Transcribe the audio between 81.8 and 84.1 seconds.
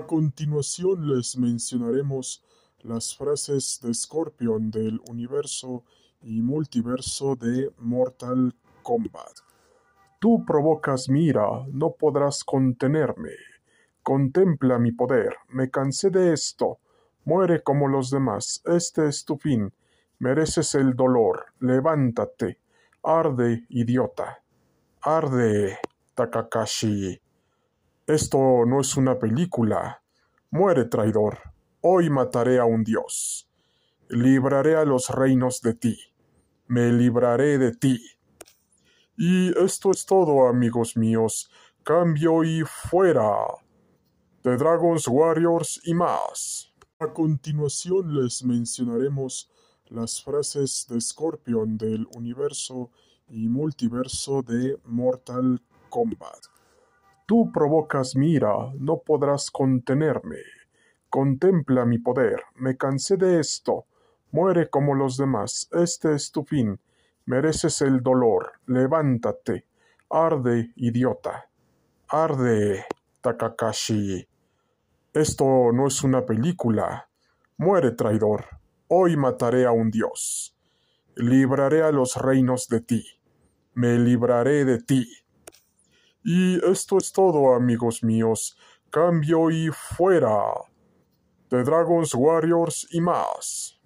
a los reinos de ti. Me